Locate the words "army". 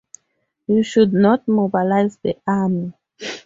2.47-2.93